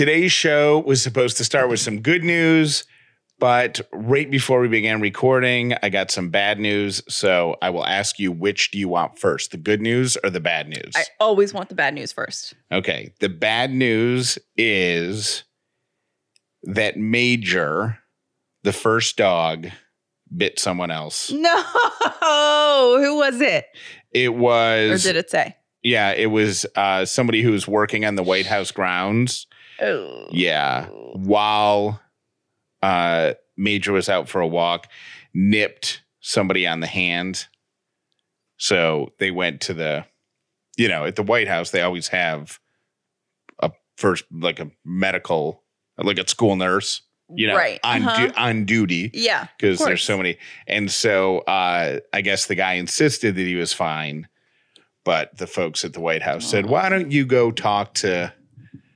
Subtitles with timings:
[0.00, 2.84] Today's show was supposed to start with some good news,
[3.38, 7.02] but right before we began recording, I got some bad news.
[7.06, 10.40] So I will ask you which do you want first, the good news or the
[10.40, 10.94] bad news?
[10.96, 12.54] I always want the bad news first.
[12.72, 13.12] Okay.
[13.20, 15.44] The bad news is
[16.62, 17.98] that Major,
[18.62, 19.68] the first dog,
[20.34, 21.30] bit someone else.
[21.30, 21.62] No,
[23.02, 23.66] who was it?
[24.12, 25.04] It was.
[25.04, 25.56] Or did it say?
[25.82, 29.46] yeah, it was uh, somebody who was working on the White House grounds.
[29.80, 32.00] Oh, Yeah, while
[32.82, 34.86] uh, Major was out for a walk,
[35.34, 37.46] nipped somebody on the hand.
[38.56, 40.06] So they went to the,
[40.76, 42.58] you know, at the White House, they always have
[43.58, 45.62] a first, like a medical,
[45.96, 47.02] like a school nurse,
[47.34, 47.80] you know, right.
[47.82, 48.26] on, uh-huh.
[48.26, 50.36] du- on duty yeah, because there's so many.
[50.66, 54.28] And so uh, I guess the guy insisted that he was fine.
[55.04, 58.34] But the folks at the White House said, why don't you go talk to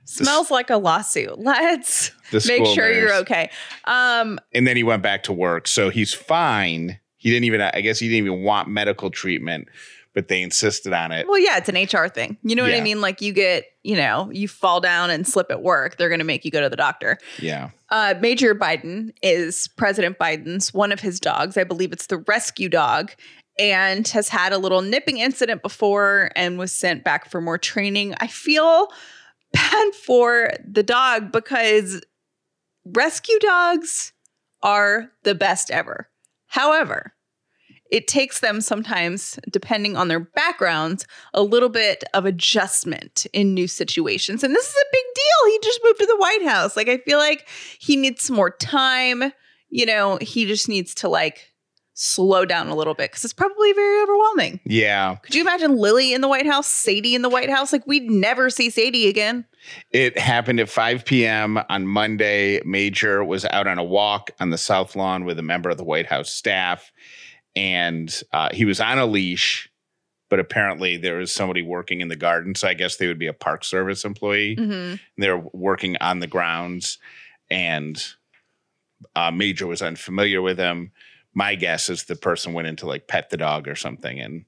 [0.05, 1.37] Smells like a lawsuit.
[1.39, 2.11] Let's
[2.47, 3.49] make sure you're okay.
[3.85, 5.67] Um, and then he went back to work.
[5.67, 6.99] So he's fine.
[7.17, 9.67] He didn't even, I guess he didn't even want medical treatment,
[10.13, 11.27] but they insisted on it.
[11.27, 12.37] well, yeah, it's an HR thing.
[12.43, 12.77] You know what Yeah.
[12.77, 13.01] I mean?
[13.01, 16.25] Like you get, you know, you fall down and slip at work, they're going to
[16.25, 17.17] make you go to the doctor.
[17.39, 17.71] Yeah.
[17.89, 21.57] Uh, Major Biden is President Biden's one of his dogs.
[21.57, 23.11] I believe it's the rescue dog,
[23.57, 28.13] and has had a little nipping incident before and was sent back for more training.
[28.19, 28.89] I feel
[29.55, 32.01] bad for the dog because
[32.85, 34.13] rescue dogs
[34.61, 36.09] are the best ever.
[36.47, 37.13] However,
[37.91, 43.67] it takes them sometimes, depending on their backgrounds, a little bit of adjustment in new
[43.67, 44.43] situations.
[44.43, 45.51] And this is a big deal.
[45.51, 46.75] He just moved to the White House.
[46.75, 47.47] Like, I feel like
[47.79, 49.31] he needs some more time.
[49.69, 51.51] You know, he just needs to like
[51.97, 54.59] slow down a little bit because it's probably very overwhelming.
[54.65, 55.15] Yeah.
[55.23, 57.71] Could you imagine Lily in the White House, Sadie in the White House?
[57.71, 59.45] Like, we'd never see Sadie again.
[59.91, 61.57] It happened at 5 p.m.
[61.69, 62.61] on Monday.
[62.65, 65.85] Major was out on a walk on the South Lawn with a member of the
[65.85, 66.91] White House staff,
[67.55, 69.69] and uh, he was on a leash.
[70.29, 72.55] But apparently, there was somebody working in the garden.
[72.55, 74.55] So I guess they would be a Park Service employee.
[74.55, 76.97] hmm They're working on the grounds,
[77.49, 78.03] and
[79.15, 80.91] uh, Major was unfamiliar with him.
[81.35, 84.45] My guess is the person went in to like pet the dog or something, and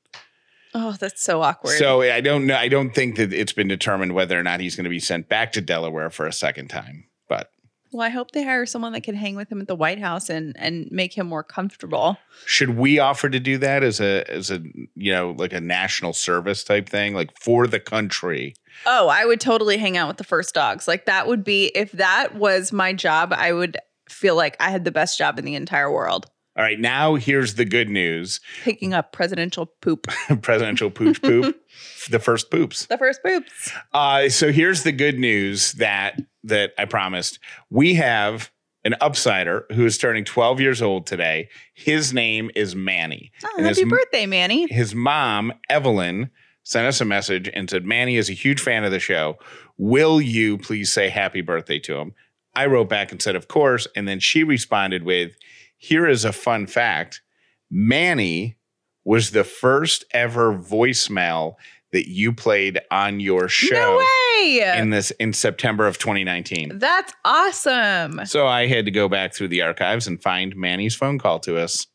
[0.74, 1.78] Oh, that's so awkward.
[1.78, 2.56] so I don't know.
[2.56, 5.28] I don't think that it's been determined whether or not he's going to be sent
[5.30, 7.06] back to Delaware for a second time.
[7.28, 7.50] But
[7.92, 10.30] well, I hope they hire someone that can hang with him at the White House
[10.30, 12.18] and and make him more comfortable.
[12.46, 14.62] should we offer to do that as a as a
[14.96, 18.54] you know like a national service type thing, like for the country?
[18.86, 20.88] Oh, I would totally hang out with the first dogs.
[20.88, 23.78] Like that would be if that was my job, I would
[24.10, 26.28] feel like I had the best job in the entire world.
[26.58, 30.08] All right, now here's the good news: Picking up presidential poop.
[30.42, 31.56] presidential pooch poop,
[32.10, 32.88] the first poops.
[32.88, 33.72] The first poops.
[33.94, 37.40] Uh, so here's the good news that that I promised.
[37.70, 38.52] We have
[38.84, 41.50] an upsider who is turning 12 years old today.
[41.74, 43.32] His name is Manny.
[43.44, 44.66] Oh, And happy his- birthday, Manny.
[44.72, 46.30] His mom, Evelyn,
[46.64, 49.38] sent us a message and said, Manny is a huge fan of the show.
[49.78, 52.14] Will you please say happy birthday to him?
[52.56, 53.88] I wrote back and said, Of course.
[53.96, 55.36] And then she responded with,
[55.78, 57.22] Here is a fun fact
[57.70, 58.58] Manny
[59.04, 61.56] was the first ever voicemail
[61.94, 64.62] that you played on your show No way.
[64.78, 66.80] in this in September of 2019.
[66.80, 68.26] That's awesome.
[68.26, 71.58] So I had to go back through the archives and find Manny's phone call to
[71.58, 71.88] us.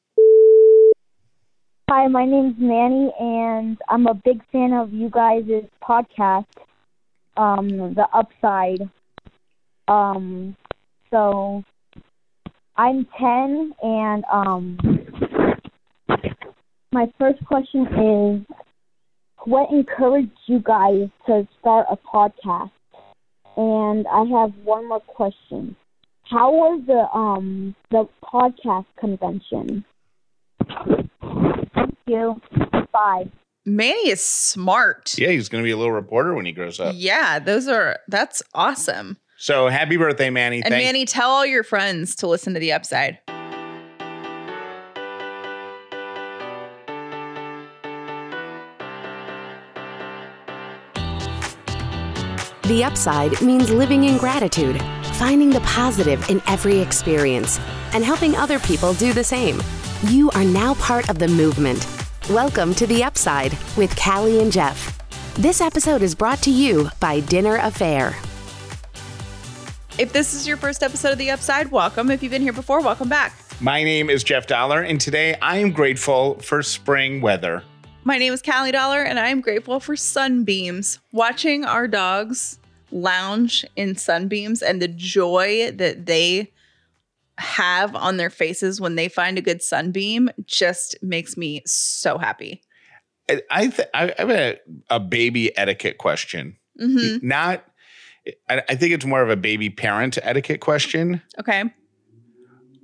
[1.90, 6.46] Hi, my name's Manny, and I'm a big fan of you guys' podcast,
[7.36, 8.88] um, The Upside.
[9.88, 10.56] Um,
[11.10, 11.64] so
[12.76, 14.78] I'm 10, and um,
[16.92, 18.56] my first question is,
[19.44, 22.70] what encouraged you guys to start a podcast?
[23.56, 25.76] And I have one more question.
[26.24, 29.84] How was the um the podcast convention?
[31.74, 32.40] Thank you.
[32.92, 33.30] Bye.
[33.66, 35.16] Manny is smart.
[35.18, 36.94] Yeah, he's going to be a little reporter when he grows up.
[36.96, 39.18] Yeah, those are that's awesome.
[39.42, 40.62] So happy birthday, Manny.
[40.62, 43.18] And Thank- Manny, tell all your friends to listen to the upside.
[52.68, 54.80] The upside means living in gratitude,
[55.14, 57.58] finding the positive in every experience,
[57.94, 59.60] and helping other people do the same.
[60.06, 61.84] You are now part of the movement.
[62.30, 64.96] Welcome to The Upside with Callie and Jeff.
[65.34, 68.14] This episode is brought to you by Dinner A'Fare.
[69.98, 72.10] If this is your first episode of the upside, welcome.
[72.10, 73.34] If you've been here before, welcome back.
[73.60, 77.62] My name is Jeff Dauler, and today I am grateful for spring weather.
[78.04, 80.98] My name is Callie Dauler, and I am grateful for sunbeams.
[81.12, 82.58] Watching our dogs
[82.90, 86.50] lounge in sunbeams and the joy that they
[87.38, 92.62] have on their faces when they find a good sunbeam just makes me so happy.
[93.30, 94.58] I I, th- I have a,
[94.90, 96.56] a baby etiquette question.
[96.78, 97.64] hmm Not,
[98.48, 101.22] I, I think it's more of a baby parent etiquette question.
[101.38, 101.64] Okay.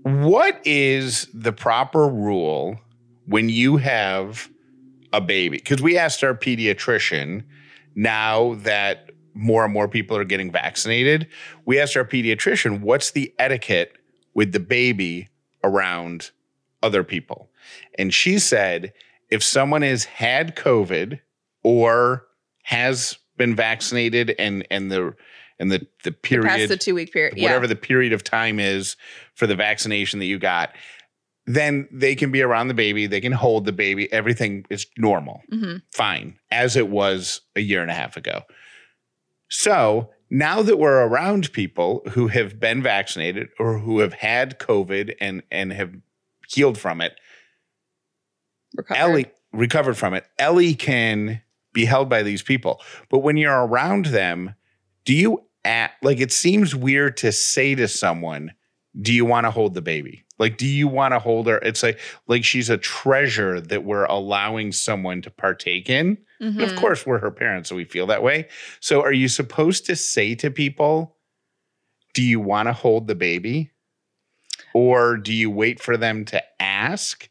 [0.02, 2.79] What is the proper rule
[3.26, 4.49] when you have
[5.12, 5.58] a baby?
[5.58, 7.44] Because we asked our pediatrician
[7.94, 11.29] now that more and more people are getting vaccinated.
[11.64, 13.93] We asked our pediatrician, what's the etiquette
[14.34, 15.29] with the baby
[15.62, 16.31] around
[16.82, 17.50] other people?
[17.99, 18.93] And she said,
[19.31, 21.20] if someone has had COVID
[21.62, 22.26] or
[22.62, 25.14] has been vaccinated and and the
[25.58, 27.34] and the the period Past the two week period.
[27.40, 27.69] whatever yeah.
[27.69, 28.96] the period of time is
[29.34, 30.70] for the vaccination that you got,
[31.46, 35.43] then they can be around the baby, they can hold the baby, everything is normal,
[35.50, 38.43] hmm fine, as it was a year and a half ago.
[39.49, 45.14] So now that we're around people who have been vaccinated or who have had COVID
[45.20, 45.93] and and have
[46.49, 47.14] healed from it,
[48.76, 49.00] Recovered.
[49.00, 50.26] Ellie recovered from it.
[50.38, 52.81] Ellie can be held by these people.
[53.10, 54.55] But when you're around them,
[55.05, 58.53] do you act like it seems weird to say to someone,
[59.00, 60.25] do you want to hold the baby?
[60.38, 61.59] Like, do you want to hold her?
[61.59, 66.19] It's like like she's a treasure that we're allowing someone to partake in.
[66.41, 66.79] And of mm-hmm.
[66.79, 68.49] course, we're her parents, so we feel that way.
[68.81, 71.17] So are you supposed to say to people,
[72.15, 73.70] do you want to hold the baby?
[74.73, 77.29] Or do you wait for them to ask?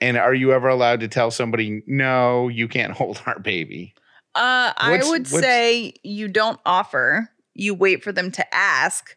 [0.00, 3.94] And are you ever allowed to tell somebody, no, you can't hold our baby?
[4.34, 7.30] Uh, I What's- would what's- say you don't offer.
[7.54, 9.16] You wait for them to ask.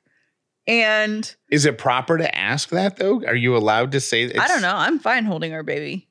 [0.68, 3.24] And Is it proper to ask that though?
[3.26, 4.76] Are you allowed to say I don't know.
[4.76, 6.08] I'm fine holding our baby.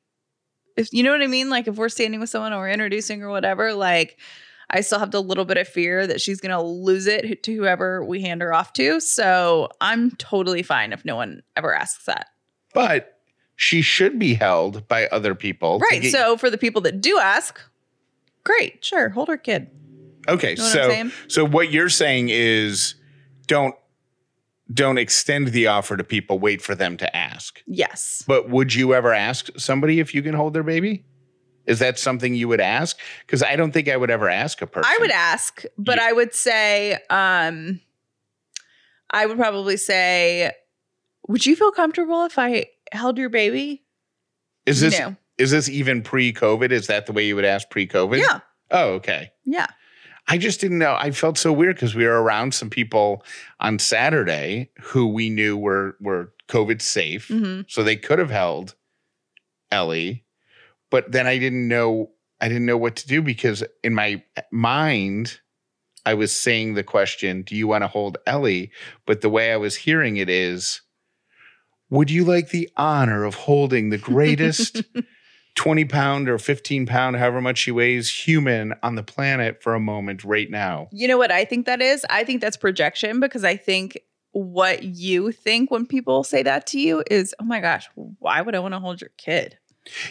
[0.76, 3.22] If you know what I mean, like if we're standing with someone or we're introducing
[3.22, 4.18] or whatever, like
[4.70, 8.02] I still have a little bit of fear that she's gonna lose it to whoever
[8.04, 8.98] we hand her off to.
[9.00, 12.28] So I'm totally fine if no one ever asks that.
[12.74, 13.20] But
[13.56, 15.78] she should be held by other people.
[15.78, 16.02] Right.
[16.02, 17.60] get- So for the people that do ask,
[18.46, 19.68] great, sure, hold her kid.
[20.28, 22.94] okay, You know so so what you're saying is
[23.46, 23.74] don't
[24.72, 27.62] don't extend the offer to people, wait for them to ask.
[27.66, 28.24] Yes.
[28.26, 31.04] But would you ever ask somebody if you can hold their baby?
[31.66, 32.98] Is that something you would ask?
[33.26, 34.90] Because I don't think I would ever ask a person.
[34.92, 37.80] I would ask, but You- I would say, um,
[39.10, 40.52] I would probably say,
[41.28, 43.84] would you feel comfortable if I held your baby?
[44.64, 45.14] Is this no.
[45.38, 46.70] Is this even pre-COVID?
[46.70, 48.20] Is that the way you would ask pre-COVID?
[48.20, 48.40] Yeah.
[48.70, 49.30] Oh, okay.
[49.44, 49.66] Yeah.
[50.28, 50.96] I just didn't know.
[50.98, 53.24] I felt so weird because we were around some people
[53.60, 58.74] on Saturday who we knew were were COVID safe, hmm so they could have held
[59.70, 60.24] Ellie,
[60.90, 62.10] but then I didn't know.
[62.40, 65.40] I didn't know what to do because in my mind,
[66.04, 68.72] I was saying the question, "Do you want to hold Ellie?"
[69.06, 70.82] But the way I was hearing it is,
[71.88, 74.82] "Would you like the honor of holding the greatest?"
[75.56, 79.80] 20 pound or 15 pound, however much she weighs, human on the planet for a
[79.80, 80.88] moment right now.
[80.92, 82.06] You know what I think that is?
[82.08, 83.98] I think that's projection because I think
[84.32, 88.54] what you think when people say that to you is, oh my gosh, why would
[88.54, 89.56] I want to hold your kid?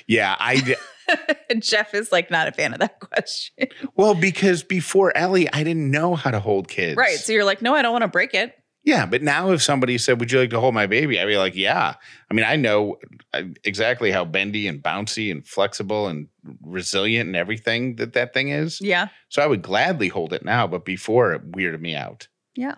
[0.08, 0.76] Yeah, I d-
[1.60, 3.68] Jeff is like not a fan of that question.
[3.96, 6.98] well because before Ellie, I didn't know how to hold kids.
[6.98, 7.18] right.
[7.18, 8.56] So you're like, no, I don't want to break it.
[8.86, 11.38] Yeah, but now if somebody said, "Would you like to hold my baby?" I'd be
[11.38, 11.96] like, "Yeah."
[12.32, 12.98] I mean, I know
[13.34, 16.28] uh, exactly how bendy and bouncy and flexible and
[16.62, 18.80] resilient and everything that that thing is.
[18.80, 19.08] Yeah.
[19.30, 22.28] So I would gladly hold it now, but before it weirded me out.
[22.56, 22.76] Yeah.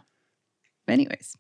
[0.88, 1.36] Anyways,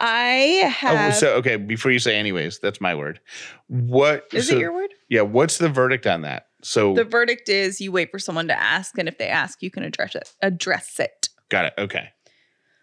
[0.00, 1.14] I Oh, have.
[1.14, 3.20] so okay, before you say anyways, that's my word.
[3.68, 4.90] What is so- it your word?
[5.08, 6.46] Yeah, what's the verdict on that?
[6.62, 9.70] So The verdict is you wait for someone to ask, and if they ask, you
[9.70, 10.32] can address it.
[10.40, 11.28] Address it.
[11.50, 11.74] got it.
[11.76, 12.08] Okay.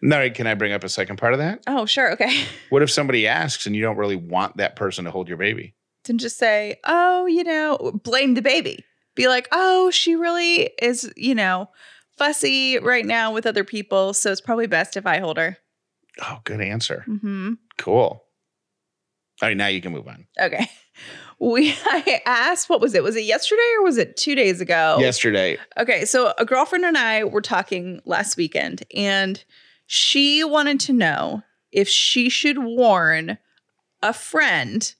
[0.02, 1.62] All right, can I bring up a second part of that?
[1.66, 2.12] Oh, sure.
[2.12, 2.44] Okay.
[2.70, 5.74] What if somebody asks and you don't really want that person to hold your baby?
[6.04, 8.84] Then just say, oh, you know, blame the baby.
[9.14, 11.68] Be like, oh, she really is, you know,
[12.16, 14.14] fussy right now with other people.
[14.14, 15.58] So it's probably best if I hold her.
[16.22, 17.02] Oh, good answer.
[17.06, 18.24] hmm Cool.
[19.42, 20.26] All right, now you can move on.
[20.40, 20.68] Okay.
[21.40, 23.02] We I asked, what was it?
[23.02, 24.98] Was it yesterday or was it two days ago?
[25.00, 29.42] Yesterday, Okay, so a girlfriend and I were talking last weekend, and
[29.86, 33.38] she wanted to know if she should warn
[34.02, 34.94] a friend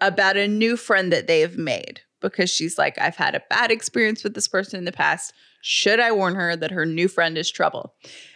[0.00, 3.70] about a new friend that they have made because she's like, I've had a bad
[3.70, 5.32] experience with this person in the past.
[5.62, 7.94] Should I warn her that her new friend is trouble?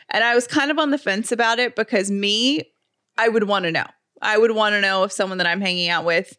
[0.08, 2.64] And I was kind of on the fence about it because me,
[3.18, 3.86] I would want to know.
[4.22, 6.36] I would want to know if someone that I'm hanging out with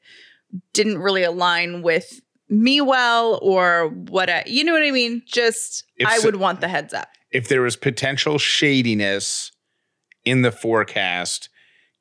[0.73, 2.21] didn't really align with
[2.51, 5.23] me well or what I, you know what I mean?
[5.25, 7.07] Just If I so- would want the heads up.
[7.31, 9.51] If there was potential shadiness
[10.25, 11.47] in the forecast,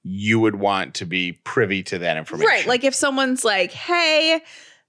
[0.03, 2.49] you would want to be privy to that information.
[2.49, 2.67] Right.
[2.67, 4.41] Like if someone's like, hey,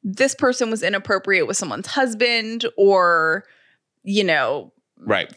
[0.04, 3.44] this person was inappropriate with someone's husband or,
[4.02, 5.32] you know, right.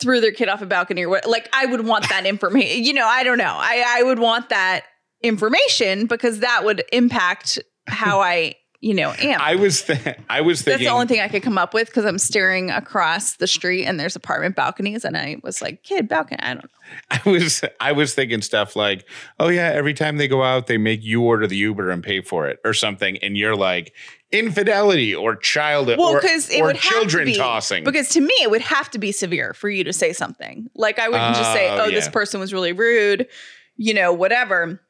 [0.00, 2.84] threw their kid off a balcony or what, like I would want that information.
[2.84, 3.56] you know, I don't know.
[3.56, 4.84] I, I would want that
[5.22, 9.40] information because that would impact how I, you know, am.
[9.40, 11.86] I was th- I was thinking That's the only thing I could come up with
[11.86, 16.08] because I'm staring across the street and there's apartment balconies, and I was like, "Kid
[16.08, 16.68] balcony." I don't know.
[17.10, 19.08] I was I was thinking stuff like,
[19.38, 22.22] oh yeah, every time they go out, they make you order the Uber and pay
[22.22, 23.94] for it or something, and you're like
[24.32, 27.84] infidelity or child Well, or, because it or would have children to be, tossing.
[27.84, 30.68] Because to me, it would have to be severe for you to say something.
[30.74, 33.28] Like I wouldn't just say, Oh, "Oh, this person was really rude,"
[33.76, 34.80] you know, whatever.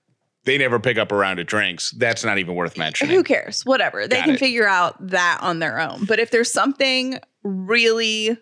[0.44, 1.90] They never pick up a round of drinks.
[1.92, 3.14] That's not even worth mentioning.
[3.14, 3.62] Who cares?
[3.64, 4.06] Whatever.
[4.08, 4.40] They Got can it.
[4.40, 6.04] figure out that on their own.
[6.04, 8.36] But if there's something really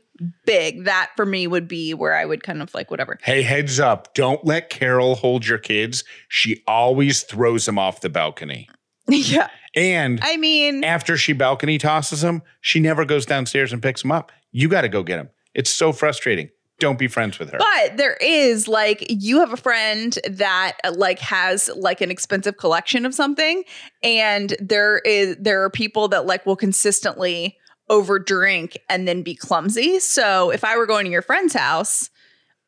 [0.46, 3.18] big, that for me would be where I would kind of like whatever.
[3.22, 4.14] Hey, heads up!
[4.14, 6.04] Don't let Carol hold your kids.
[6.28, 8.68] She always throws them off the balcony.
[9.08, 9.48] yeah.
[9.74, 14.12] And I mean, after she balcony tosses them, she never goes downstairs and picks them
[14.12, 14.32] up.
[14.52, 15.30] You got to go get them.
[15.54, 16.50] It's so frustrating.
[16.80, 17.58] Don't be friends with her.
[17.58, 23.06] But there is like you have a friend that like has like an expensive collection
[23.06, 23.62] of something
[24.02, 27.56] and there is there are people that like will consistently
[27.88, 29.98] over drink and then be clumsy.
[29.98, 32.08] So if I were going to your friend's house,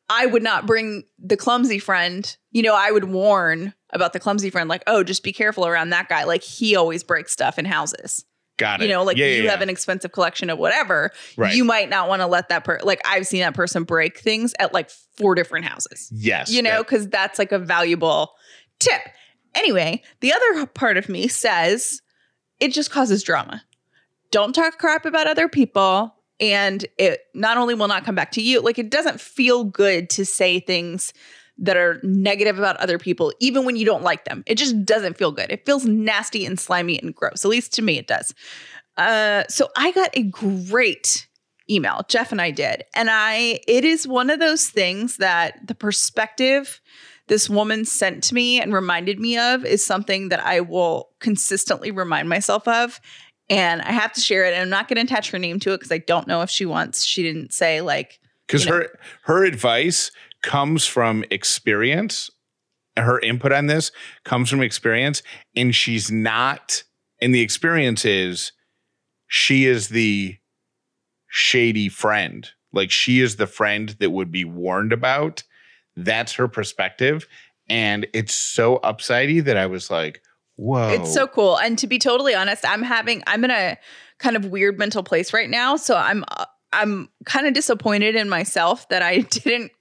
[0.09, 2.35] I would not bring the clumsy friend.
[2.51, 5.89] You know, I would warn about the clumsy friend like, "Oh, just be careful around
[5.89, 6.25] that guy.
[6.25, 8.25] Like he always breaks stuff in houses."
[8.57, 8.85] Got it.
[8.85, 9.63] You know, like Yeah, you yeah, have yeah.
[9.63, 11.55] an expensive collection of whatever right.
[11.55, 14.53] you might not want to let that person like i've seen that person break things
[14.59, 16.51] at like four different houses yes.
[16.51, 18.33] you know because that's like a valuable
[18.79, 19.01] tip
[19.55, 22.01] anyway the other part of me says
[22.59, 23.63] it just causes drama
[24.31, 28.41] don't talk crap about other people and it not only will not come back to
[28.41, 31.13] you like it doesn't feel good to say things
[31.57, 34.43] that are negative about other people even when you don't like them.
[34.45, 35.51] It just doesn't feel good.
[35.51, 38.33] It feels nasty and slimy and gross at least to me it does.
[38.97, 41.27] Uh, so i got a great
[41.69, 42.01] email.
[42.07, 42.83] Jeff and i did.
[42.95, 46.81] And i it is one of those things that the perspective
[47.27, 51.91] this woman sent to me and reminded me of is something that i will consistently
[51.91, 52.99] remind myself of.
[53.49, 54.53] And i have to share it.
[54.53, 56.49] And i'm not going to attach her name to it because i don't know if
[56.49, 58.77] she wants she didn't say like because you know.
[58.77, 60.11] her her advice
[60.43, 62.29] comes from experience.
[62.95, 63.91] Her input on this
[64.23, 65.23] comes from experience
[65.55, 66.83] and she's not
[67.21, 68.51] and the experience is
[69.27, 70.37] she is the
[71.27, 72.47] shady friend.
[72.71, 75.43] Like she is the friend that would be warned about.
[75.95, 77.27] That's her perspective
[77.69, 80.21] and it's so upsidey that i was like
[80.55, 80.89] whoa.
[80.89, 81.57] It's so cool.
[81.57, 83.77] And to be totally honest, I'm having I'm in a
[84.19, 88.29] kind of weird mental place right now, so I'm uh, I'm kind of disappointed in
[88.29, 89.71] myself that I didn't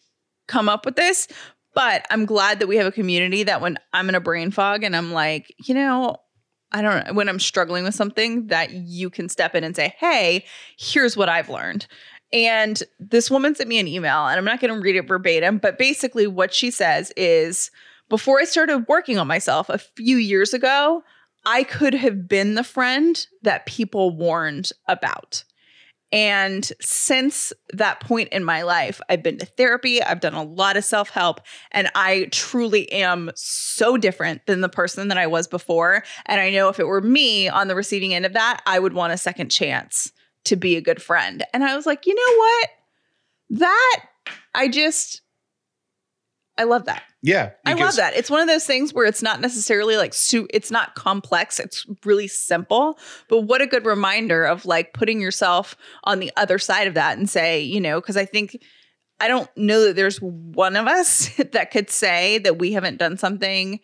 [0.46, 1.28] come up with this,
[1.74, 4.84] but I'm glad that we have a community that when I'm in a brain fog
[4.84, 6.16] and I'm like, you know,
[6.72, 10.46] I don't when I'm struggling with something that you can step in and say, "Hey,
[10.78, 11.86] here's what I've learned."
[12.32, 15.58] And this woman sent me an email, and I'm not going to read it verbatim,
[15.58, 17.70] but basically what she says is
[18.08, 21.02] before I started working on myself a few years ago,
[21.44, 25.44] I could have been the friend that people warned about.
[26.12, 30.76] And since that point in my life, I've been to therapy, I've done a lot
[30.76, 31.40] of self help,
[31.70, 36.04] and I truly am so different than the person that I was before.
[36.26, 38.92] And I know if it were me on the receiving end of that, I would
[38.92, 40.12] want a second chance
[40.44, 41.44] to be a good friend.
[41.54, 42.68] And I was like, you know what?
[43.60, 44.04] That
[44.54, 45.22] I just,
[46.58, 47.02] I love that.
[47.22, 48.14] Yeah I love that.
[48.16, 51.60] It's one of those things where it's not necessarily like su- it's not complex.
[51.60, 52.98] It's really simple.
[53.28, 57.16] But what a good reminder of like putting yourself on the other side of that
[57.16, 58.56] and say, you know, because I think
[59.20, 63.16] I don't know that there's one of us that could say that we haven't done
[63.16, 63.78] something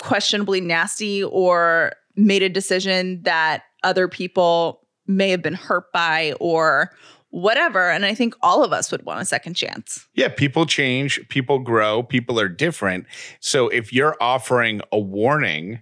[0.00, 6.90] questionably nasty or made a decision that other people may have been hurt by or
[7.32, 7.90] whatever.
[7.90, 10.06] And I think all of us would want a second chance.
[10.14, 13.06] Yeah, people change, people grow, people are different.
[13.40, 15.80] So if you're offering a warning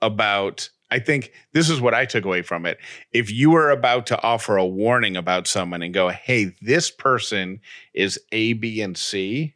[0.00, 2.78] about, I think this is what I took away from it.
[3.12, 7.60] If you were about to offer a warning about someone and go, hey, this person
[7.92, 9.54] is A, B, and C.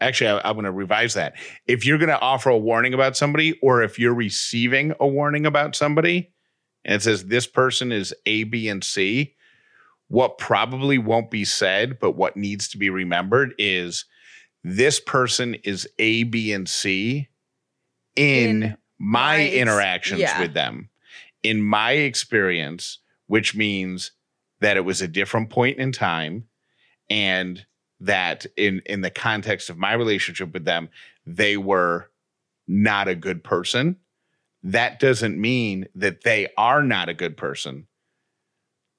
[0.00, 1.34] Actually, I, I'm going to revise that.
[1.66, 5.44] If you're going to offer a warning about somebody, or if you're receiving a warning
[5.44, 6.32] about somebody,
[6.84, 9.34] and it says this person is A, B, and C,
[10.12, 14.04] what probably won't be said, but what needs to be remembered is
[14.62, 17.28] this person is A, B, and C
[18.14, 20.38] in, In my my ex- interactions yeah.
[20.38, 20.90] with them.
[21.42, 24.12] in my experience, which means
[24.60, 26.44] that it was a different point in time
[27.08, 27.64] and
[28.00, 30.88] that in in the context of my relationship with them,
[31.24, 32.10] they were
[32.68, 33.96] not a good person.
[34.62, 37.86] That doesn't mean that they are not a good person.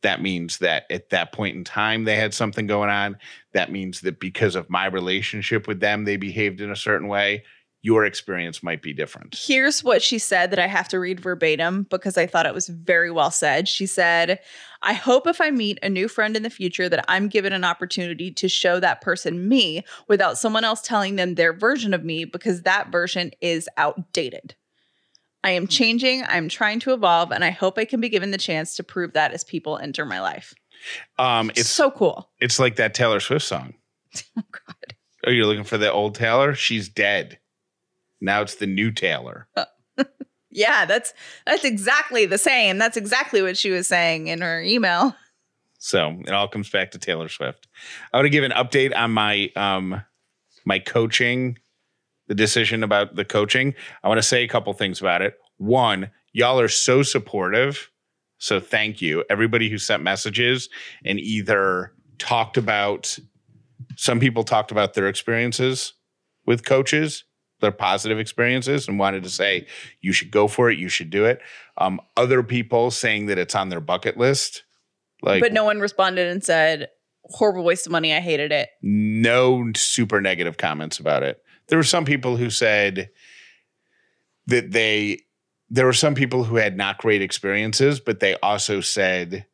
[0.03, 3.17] That means that at that point in time, they had something going on.
[3.53, 7.43] That means that because of my relationship with them, they behaved in a certain way.
[7.81, 9.35] Your experience might be different.
[9.37, 12.69] Here's what she said that I have to read verbatim because I thought it was
[12.69, 13.67] very well said.
[13.67, 14.39] She said,
[14.81, 17.65] I hope if I meet a new friend in the future that I'm given an
[17.65, 22.23] opportunity to show that person me without someone else telling them their version of me
[22.23, 24.55] because that version is outdated.
[25.43, 28.37] I am changing, I'm trying to evolve, and I hope I can be given the
[28.37, 30.53] chance to prove that as people enter my life.
[31.19, 32.29] Um, It's so cool.
[32.39, 33.73] it's like that Taylor Swift song.
[34.37, 34.95] Oh God.
[35.25, 36.53] Oh, you're looking for the old Taylor?
[36.53, 37.39] She's dead.
[38.21, 39.47] Now it's the new Taylor.
[40.55, 41.15] Yeah, that's
[41.47, 42.77] that's exactly the same.
[42.77, 45.15] That's exactly what she was saying in her email.
[45.79, 47.67] So it all comes back to Taylor Swift.
[48.13, 50.01] I want to give an update on my um
[50.63, 51.57] my coaching,
[52.27, 53.73] the decision about the coaching.
[54.03, 55.35] I want to say a couple things about it.
[55.57, 57.89] One, y'all are so supportive.
[58.37, 59.23] So thank you.
[59.29, 60.69] Everybody who sent messages
[61.05, 63.17] and either talked about
[63.95, 65.93] some people talked about their experiences
[66.45, 67.23] with coaches,
[67.61, 69.67] their positive experiences, and wanted to say,
[70.01, 71.41] you should go for it, you should do it.
[71.77, 74.63] Um, other people saying that it's on their bucket list.
[75.21, 76.89] Like but no one responded and said,
[77.25, 78.13] horrible waste of money.
[78.13, 78.69] I hated it.
[78.81, 81.41] no super negative comments about it.
[81.67, 83.09] There were some people who said
[84.47, 85.19] that they
[85.69, 89.45] there were some people who had not great experiences, but they also said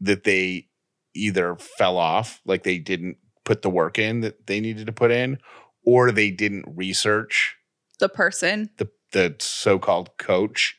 [0.00, 0.68] that they
[1.14, 5.12] either fell off, like they didn't put the work in that they needed to put
[5.12, 5.38] in,
[5.84, 7.54] or they didn't research
[8.00, 8.70] The person.
[8.78, 10.76] the the so-called coach.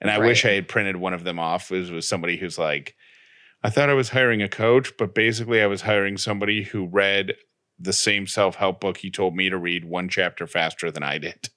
[0.00, 1.72] And I wish I had printed one of them off.
[1.72, 2.94] It was, was somebody who's like,
[3.64, 7.34] I thought I was hiring a coach, but basically I was hiring somebody who read
[7.78, 11.48] the same self-help book he told me to read one chapter faster than I did.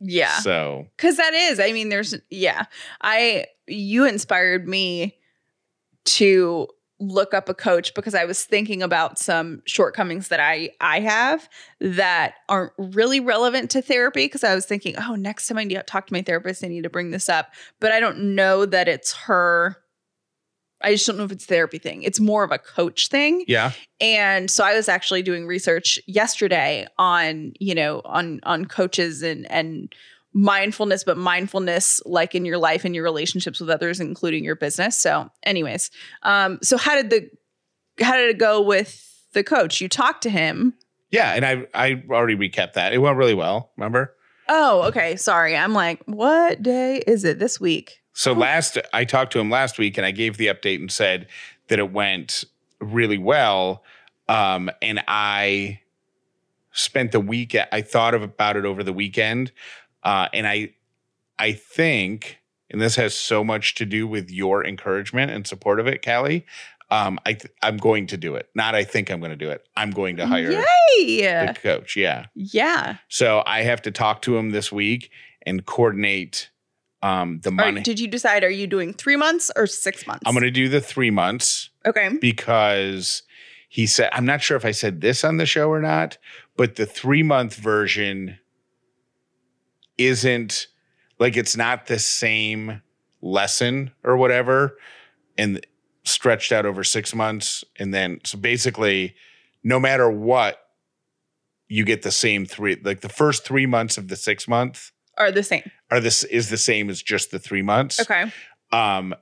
[0.00, 0.38] Yeah.
[0.38, 2.64] So Cause that is, I mean, there's yeah.
[3.02, 5.16] I you inspired me
[6.04, 6.66] to
[6.98, 11.48] look up a coach because I was thinking about some shortcomings that I I have
[11.80, 15.74] that aren't really relevant to therapy because I was thinking, oh, next time I need
[15.74, 17.52] to talk to my therapist, I need to bring this up.
[17.80, 19.76] But I don't know that it's her.
[20.82, 22.02] I just don't know if it's a therapy thing.
[22.02, 23.44] It's more of a coach thing.
[23.48, 29.22] yeah, And so I was actually doing research yesterday on, you know, on on coaches
[29.22, 29.92] and and
[30.34, 34.96] mindfulness, but mindfulness like in your life and your relationships with others, including your business.
[34.96, 35.90] So, anyways,
[36.22, 37.30] um, so how did the
[38.04, 39.80] how did it go with the coach?
[39.80, 40.74] You talked to him.
[41.10, 42.92] yeah, and I I already recapped that.
[42.92, 43.72] It went really well.
[43.76, 44.14] Remember?
[44.48, 45.16] Oh, okay.
[45.16, 45.56] Sorry.
[45.56, 48.01] I'm like, what day is it this week?
[48.12, 51.28] So last I talked to him last week and I gave the update and said
[51.68, 52.44] that it went
[52.80, 53.82] really well.
[54.28, 55.80] Um, and I
[56.72, 59.52] spent the week I thought of about it over the weekend.
[60.02, 60.74] Uh, and I
[61.38, 62.38] I think,
[62.70, 66.46] and this has so much to do with your encouragement and support of it, Callie.
[66.90, 68.50] Um, I th- I'm going to do it.
[68.54, 69.66] Not I think I'm going to do it.
[69.76, 71.46] I'm going to hire Yay!
[71.46, 71.96] the coach.
[71.96, 72.26] Yeah.
[72.34, 72.98] Yeah.
[73.08, 75.10] So I have to talk to him this week
[75.46, 76.50] and coordinate
[77.02, 77.80] um, the money.
[77.82, 78.44] did you decide?
[78.44, 80.22] Are you doing three months or six months?
[80.26, 82.10] I'm going to do the three months Okay.
[82.20, 83.22] because
[83.68, 86.18] he said, I'm not sure if I said this on the show or not,
[86.56, 88.38] but the three month version
[89.98, 90.66] isn't
[91.18, 92.82] like it's not the same
[93.20, 94.76] lesson or whatever
[95.38, 95.64] and
[96.04, 97.64] stretched out over six months.
[97.78, 99.14] And then, so basically,
[99.62, 100.58] no matter what,
[101.68, 105.30] you get the same three, like the first three months of the six month Are
[105.30, 105.70] the same.
[105.90, 108.30] are this is the same as just the three months Okay.
[108.72, 109.14] um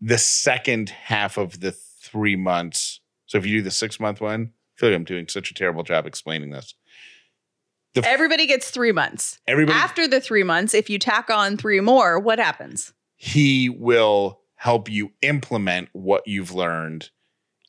[0.00, 4.52] the second half of the three months so if you do the six month one
[4.76, 6.74] i feel like i'm doing such a terrible job explaining this
[7.94, 9.38] the, Everybody gets three months.
[9.46, 12.94] everybody After the three months, if you tack on three more, what happens?
[13.16, 17.10] he will help you implement what you've learned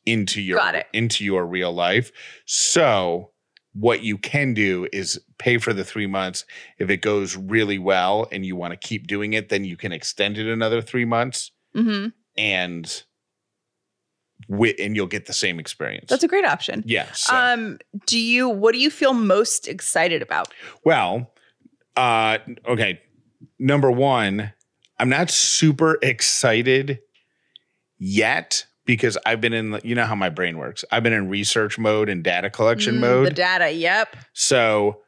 [0.06, 0.60] into your
[0.94, 2.10] into your real life
[2.46, 3.32] so
[3.74, 6.44] what you can do is pay for the three months
[6.78, 9.90] if it goes really well and you want to keep doing it then you can
[9.92, 12.06] extend it another three months hmm
[12.36, 13.04] and
[14.48, 16.10] wi- and you'll get the same experience.
[16.10, 16.82] That's a great option.
[16.86, 17.10] yeah.
[17.12, 20.48] So, Um, do you what do you feel most excited about?
[20.84, 21.32] well,
[21.96, 23.00] uh, okay.
[23.58, 24.52] Number one,
[24.98, 26.98] I'm not super excited
[27.98, 29.80] yet because I've been in.
[29.82, 30.84] You know how my brain works.
[30.90, 33.26] I've been in research mode and data collection Mm, mode.
[33.28, 34.16] The data, yep.
[34.32, 35.00] So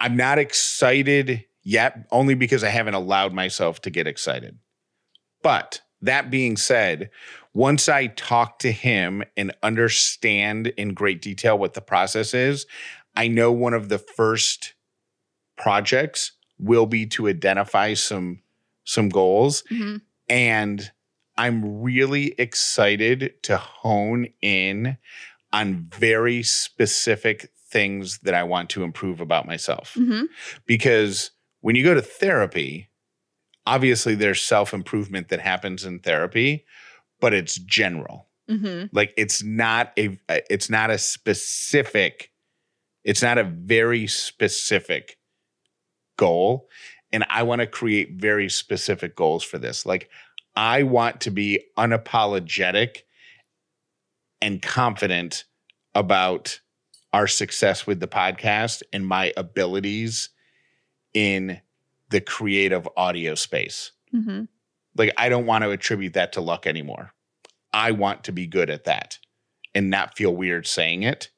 [0.00, 4.58] I'm not excited yet, only because I haven't allowed myself to get excited.
[5.42, 7.10] But that being said,
[7.54, 12.66] once I talk to him and understand in great detail what the process is,
[13.16, 14.74] I know one of the first
[15.56, 18.40] projects will be to identify some
[18.84, 20.00] some goals Mhm.
[20.30, 20.90] and
[21.38, 24.98] I'm really excited to hone in
[25.52, 30.26] on very specific things that I want to improve about myself Mhm.
[30.66, 32.88] because when you go to therapy,
[33.66, 36.64] obviously there's self improvement that happens in therapy,
[37.20, 38.28] but it's general.
[38.50, 38.88] Mhm.
[38.92, 40.18] Like it's not a
[40.50, 42.30] it's not a specific
[43.04, 45.18] it's not a very specific
[46.16, 46.68] goal
[47.12, 49.86] and I want to create very specific goals for this.
[49.86, 50.10] Like
[50.58, 53.02] I want to be unapologetic
[54.42, 55.44] and confident
[55.94, 56.58] about
[57.12, 60.30] our success with the podcast and my abilities
[61.14, 61.60] in
[62.10, 63.92] the creative audio space.
[64.12, 64.48] Mhm.
[64.96, 67.14] Like I don't want to attribute that to luck anymore.
[67.72, 69.18] I want to be good at that
[69.76, 71.30] and not feel weird saying it.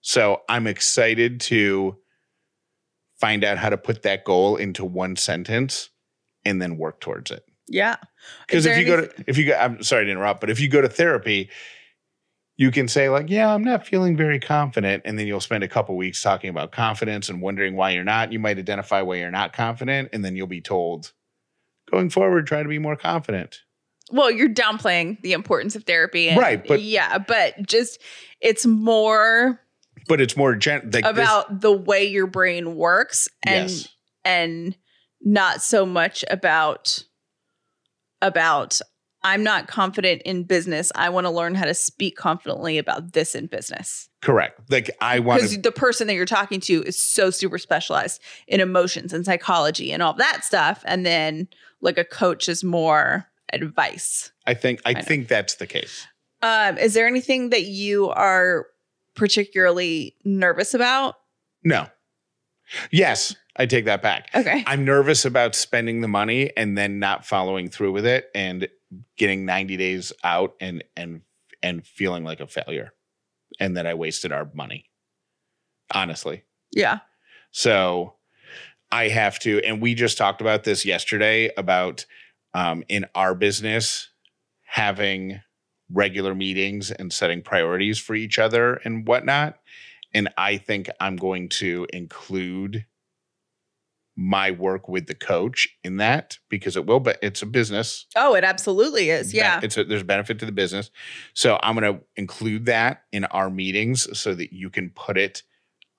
[0.00, 2.00] So I'm excited to
[3.18, 5.90] find out how to put that goal into one sentence
[6.44, 7.44] and then work towards it.
[7.68, 7.96] Yeah.
[8.46, 10.68] Because if you go to if you go I'm sorry to interrupt, but if you
[10.68, 11.50] go to therapy,
[12.56, 15.68] you can say like, "Yeah, I'm not feeling very confident," and then you'll spend a
[15.68, 18.32] couple weeks talking about confidence and wondering why you're not.
[18.32, 21.12] You might identify why you're not confident, and then you'll be told,
[21.90, 23.60] "Going forward, try to be more confident."
[24.10, 26.28] well, you're downplaying the importance of therapy.
[26.28, 28.00] And, Right, but- yeah, but just
[28.42, 29.58] it's more
[30.08, 33.88] But it's more gen- like this- about the way your brain works and yes,
[34.22, 34.76] and
[35.22, 37.02] not so much about
[38.22, 38.80] about
[39.26, 40.92] I'm not confident in business.
[40.94, 44.08] I want to learn how to speak confidently about this in business.
[44.20, 44.60] correct.
[44.70, 48.60] Like I want Because the person that you're talking to is so super specialized in
[48.60, 50.82] emotions and psychology and all that stuff.
[50.84, 51.48] And then
[51.80, 54.30] like a coach is more advice.
[54.46, 55.00] I think I I know.
[55.02, 56.06] think that's the case.
[56.42, 58.66] Um, is there anything that you are
[59.14, 61.14] particularly nervous about?
[61.62, 61.86] No.
[62.90, 64.28] Yes, I take that back.
[64.34, 64.64] Okay.
[64.66, 68.68] I'm nervous about spending the money and then not following through with it and
[69.16, 71.22] getting 90 days out and and
[71.62, 72.92] and feeling like a failure
[73.58, 74.90] and that I wasted our money.
[75.92, 76.44] Honestly.
[76.72, 77.00] Yeah.
[77.50, 78.14] So
[78.90, 82.06] I have to, and we just talked about this yesterday about
[82.52, 84.10] um, in our business
[84.64, 85.40] having
[85.92, 89.58] regular meetings and setting priorities for each other and whatnot.
[90.14, 92.86] And I think I'm going to include
[94.16, 98.06] my work with the coach in that because it will, but it's a business.
[98.14, 99.34] Oh, it absolutely is.
[99.34, 99.60] Yeah.
[99.62, 100.90] It's a, there's benefit to the business.
[101.34, 105.42] So I'm going to include that in our meetings so that you can put it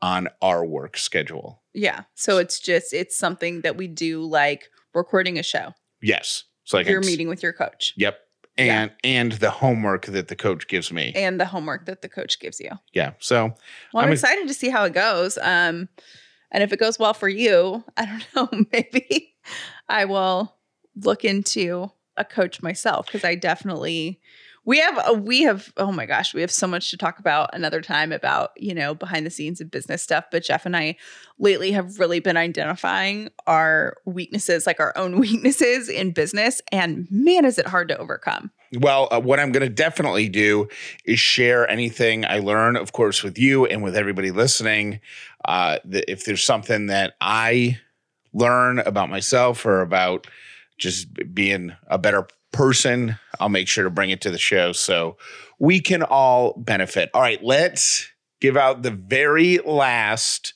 [0.02, 1.62] on our work schedule.
[1.74, 2.04] Yeah.
[2.14, 5.74] So it's just it's something that we do like recording a show.
[6.02, 6.46] Yes.
[6.64, 8.18] So like You're meeting with your coach Yep.
[8.58, 8.84] Yeah.
[8.84, 11.12] And and the homework that the coach gives me.
[11.16, 12.72] and the homework that the coach gives you.
[12.94, 13.12] yeah.
[13.20, 13.54] So
[13.94, 15.38] Well, I'm, I'm ex- excited to see how it goes.
[15.42, 15.90] Um,
[16.52, 19.34] and if it goes well for you, I don't know, maybe
[19.90, 20.56] I will
[20.96, 24.22] look into a coach myself because I definitely
[24.66, 27.50] we have a, we have oh my gosh we have so much to talk about
[27.54, 30.96] another time about you know behind the scenes of business stuff but jeff and i
[31.40, 37.46] lately have really been identifying our weaknesses like our own weaknesses in business and man
[37.46, 40.68] is it hard to overcome Well, uh, what I'm going to definitely do
[41.06, 45.00] is share anything I learn, of course, with you and with everybody listening.
[45.46, 47.80] Uh, that if there's something that I
[48.34, 50.28] learn about myself or about
[50.78, 55.18] just being a better person, I'll make sure to bring it to the show so
[55.60, 57.10] we can all benefit.
[57.14, 58.08] All right, let's
[58.40, 60.54] give out the very last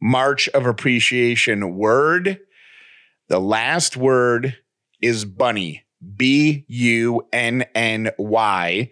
[0.00, 2.38] March of Appreciation word.
[3.28, 4.56] The last word
[5.02, 5.84] is bunny.
[6.16, 8.90] B U N N Y.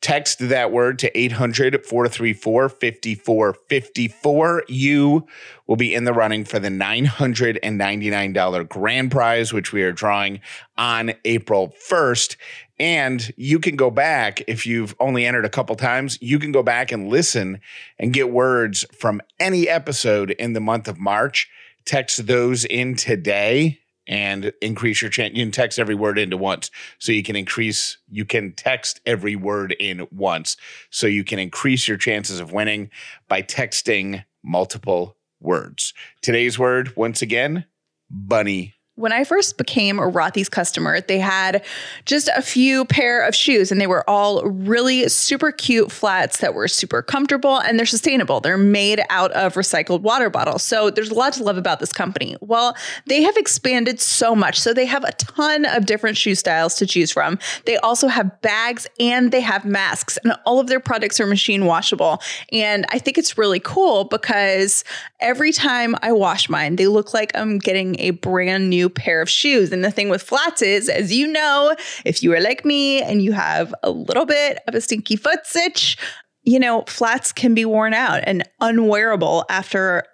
[0.00, 4.64] Text that word to 800 434 5454.
[4.68, 5.26] You
[5.66, 10.40] will be in the running for the $999 grand prize, which we are drawing
[10.76, 12.36] on April 1st.
[12.78, 16.62] And you can go back if you've only entered a couple times, you can go
[16.62, 17.60] back and listen
[17.98, 21.48] and get words from any episode in the month of March.
[21.86, 25.34] Text those in today and increase your chance.
[25.34, 26.70] You can text every word into once.
[26.98, 30.56] So you can increase, you can text every word in once.
[30.90, 32.90] So you can increase your chances of winning
[33.28, 35.92] by texting multiple words.
[36.22, 37.66] Today's word, once again,
[38.10, 38.75] bunny.
[38.96, 41.62] When I first became a Rothy's customer, they had
[42.06, 46.54] just a few pair of shoes and they were all really super cute flats that
[46.54, 48.40] were super comfortable and they're sustainable.
[48.40, 50.62] They're made out of recycled water bottles.
[50.62, 52.36] So there's a lot to love about this company.
[52.40, 54.58] Well, they have expanded so much.
[54.58, 57.38] So they have a ton of different shoe styles to choose from.
[57.66, 61.66] They also have bags and they have masks and all of their products are machine
[61.66, 62.22] washable.
[62.50, 64.84] And I think it's really cool because
[65.20, 69.28] every time I wash mine, they look like I'm getting a brand new pair of
[69.28, 69.72] shoes.
[69.72, 73.22] And the thing with flats is, as you know, if you are like me and
[73.22, 75.96] you have a little bit of a stinky foot sitch,
[76.42, 80.04] you know, flats can be worn out and unwearable after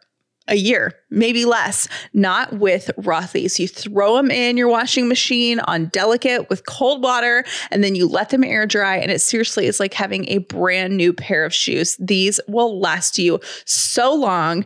[0.48, 3.60] a year, maybe less, not with Rothy's.
[3.60, 8.08] You throw them in your washing machine on delicate with cold water, and then you
[8.08, 8.96] let them air dry.
[8.96, 11.96] And it seriously is like having a brand new pair of shoes.
[12.00, 14.64] These will last you so long.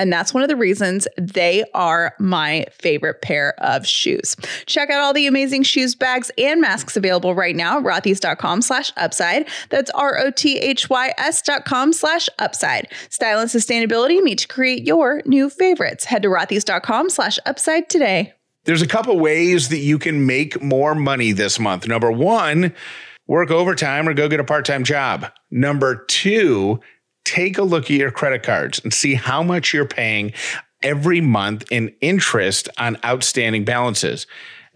[0.00, 4.34] And that's one of the reasons they are my favorite pair of shoes.
[4.64, 8.92] Check out all the amazing shoes, bags, and masks available right now at rothys.com slash
[8.96, 9.46] upside.
[9.68, 12.88] That's R-O-T-H-Y-S dot com slash upside.
[13.10, 16.06] Style and sustainability meet to create your new favorites.
[16.06, 18.32] Head to rothys.com slash upside today.
[18.64, 21.86] There's a couple ways that you can make more money this month.
[21.86, 22.74] Number one,
[23.26, 25.26] work overtime or go get a part time job.
[25.50, 26.80] Number two,
[27.24, 30.32] take a look at your credit cards and see how much you're paying
[30.82, 34.26] every month in interest on outstanding balances.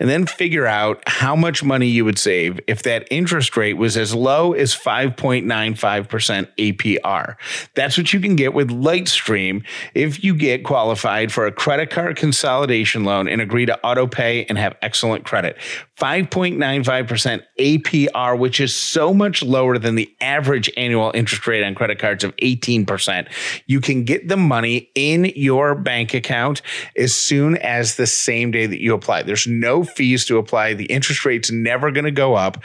[0.04, 3.96] And then figure out how much money you would save if that interest rate was
[3.96, 7.36] as low as 5.95% APR.
[7.72, 9.64] That's what you can get with Lightstream
[9.94, 14.44] if you get qualified for a credit card consolidation loan and agree to auto pay
[14.44, 15.56] and have excellent credit.
[15.96, 21.98] 5.95% APR, which is so much lower than the average annual interest rate on credit
[21.98, 23.28] cards of 18%.
[23.66, 26.62] You can get the money in your bank account
[26.98, 29.22] as soon as the same day that you apply.
[29.22, 30.74] There's no fees to apply.
[30.74, 32.62] The interest rate's never going to go up.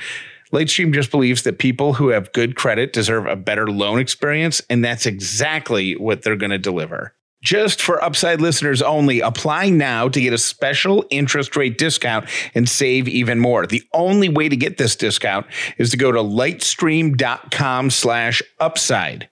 [0.52, 4.84] Lightstream just believes that people who have good credit deserve a better loan experience, and
[4.84, 7.14] that's exactly what they're going to deliver.
[7.42, 12.68] Just for upside listeners only, apply now to get a special interest rate discount and
[12.68, 13.66] save even more.
[13.66, 15.46] The only way to get this discount
[15.78, 19.30] is to go to lightstream.com slash upside.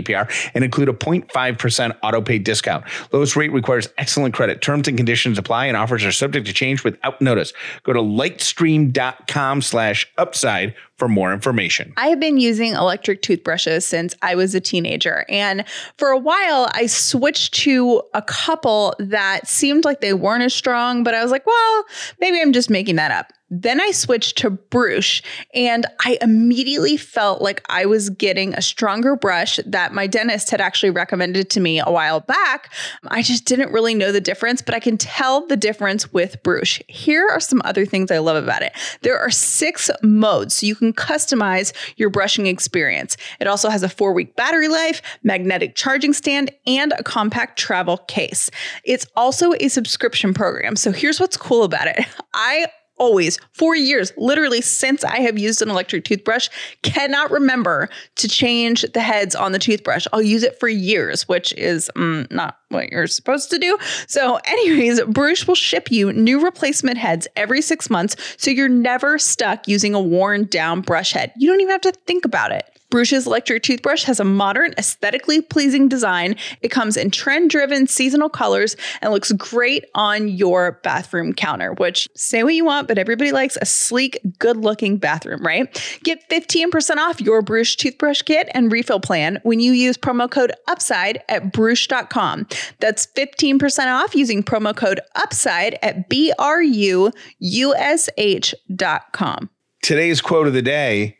[0.03, 2.85] APR and include a 0.5% auto pay discount.
[3.13, 4.63] Lowest rate requires excellent credit.
[4.63, 7.53] Terms and conditions apply and offers are subject to change without notice.
[7.83, 11.93] Go to lightstream.com slash upside for more information.
[11.97, 15.27] I have been using electric toothbrushes since I was a teenager.
[15.29, 15.65] And
[15.99, 21.05] for a while, I switched to a couple that seemed like they weren't as strong,
[21.05, 21.85] but I was like, well,
[22.21, 23.33] maybe I'm just making that up.
[23.49, 25.23] Then I switched to Bruush
[25.55, 30.61] and I immediately felt like I was getting a stronger brush that my dentist had
[30.61, 32.73] actually recommended to me a while back.
[33.07, 36.83] I just didn't really know the difference, but I can tell the difference with Bruush.
[36.89, 38.73] Here are some other things I love about it.
[39.03, 43.17] There are six modes, so you can customize your brushing experience.
[43.39, 47.99] It also has a four week battery life, magnetic charging stand, and a compact travel
[47.99, 48.51] case.
[48.85, 50.75] It's also a subscription program.
[50.75, 52.05] So here's what's cool about it.
[52.35, 52.67] I
[52.99, 56.49] always for years literally since i have used an electric toothbrush
[56.83, 60.07] cannot remember to change the heads on the toothbrush.
[60.13, 63.79] I'll use it for years which is mm, not what you're supposed to do.
[64.09, 69.19] So anyways Bruush will ship you new replacement heads every six months so you're never
[69.19, 71.33] stuck using a worn down brush head.
[71.37, 72.65] You don't even have to think about it
[72.97, 76.35] Bruush's electric toothbrush has a modern, aesthetically pleasing design.
[76.63, 82.09] It comes in trend driven seasonal colors and looks great on your bathroom counter, which
[82.17, 85.99] say what you want, but everybody likes a sleek, good looking bathroom, right?
[86.05, 90.53] Get 15% off your Bruush toothbrush kit and refill plan when you use promo code
[90.67, 92.47] UPSIDE at Bruush.com.
[92.81, 99.51] That's 15% off using promo code UPSIDE at B R U U S H.com.
[99.83, 101.16] Today's quote of the day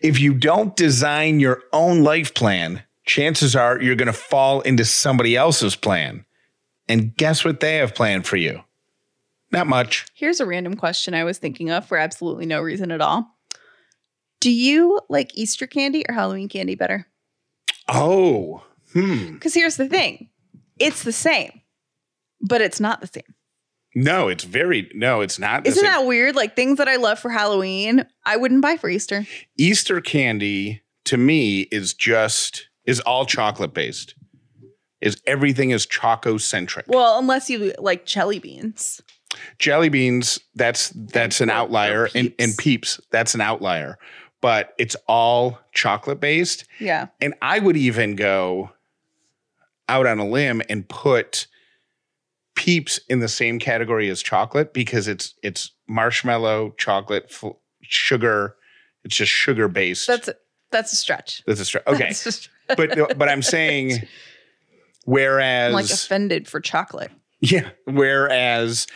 [0.00, 4.84] if you don't design your own life plan, chances are you're going to fall into
[4.84, 6.24] somebody else's plan.
[6.88, 8.62] And guess what they have planned for you?
[9.50, 10.06] Not much.
[10.14, 13.34] Here's a random question I was thinking of for absolutely no reason at all.
[14.40, 17.06] Do you like Easter candy or Halloween candy better?
[17.88, 19.34] Oh, hmm.
[19.34, 20.28] Because here's the thing
[20.78, 21.60] it's the same,
[22.40, 23.34] but it's not the same.
[24.04, 25.66] No, it's very, no, it's not.
[25.66, 26.36] Isn't that weird?
[26.36, 29.26] Like things that I love for Halloween, I wouldn't buy for Easter.
[29.56, 34.14] Easter candy to me is just, is all chocolate based.
[35.00, 36.86] Is everything is choco centric.
[36.88, 39.00] Well, unless you like jelly beans.
[39.58, 42.96] Jelly beans, that's that's an outlier, and and Peeps.
[42.96, 43.98] peeps, that's an outlier.
[44.40, 47.08] But it's all chocolate based, Yeah.
[47.20, 48.70] and I would even go
[49.88, 51.46] out on a limb and put
[52.58, 58.56] peeps in the same category as chocolate because it's it's marshmallow, chocolate, fl- sugar.
[59.04, 60.08] It's just sugar based.
[60.08, 60.28] That's
[60.72, 61.42] that's a stretch.
[61.46, 61.86] That's a stretch.
[61.86, 62.50] okay, a stretch.
[62.76, 64.02] but but I'm saying,
[65.04, 67.12] whereas I'm like offended for chocolate.
[67.40, 67.70] Yeah.
[67.84, 68.88] Whereas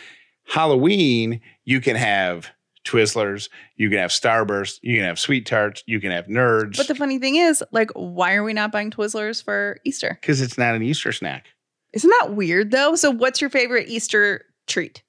[0.45, 2.49] Halloween, you can have
[2.83, 3.47] Twizzlers,
[3.77, 6.75] you can have Starburst, you can have Sweet Tarts, you can have Nerds.
[6.75, 10.17] But the funny thing is, like, why are we not buying Twizzlers for Easter?
[10.19, 11.47] because it's not an Easter snack.
[11.93, 12.95] Isn't that weird though?
[12.95, 15.03] So, what's your favorite Easter treat?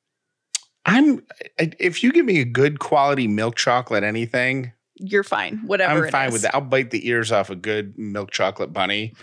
[0.87, 1.23] I'm
[1.59, 5.59] if you give me a good quality milk chocolate anything, You're fine.
[5.67, 6.05] Whatever.
[6.07, 6.33] I'm fine is.
[6.35, 6.55] with that.
[6.55, 9.15] I'll bite the ears off a good milk chocolate bunny.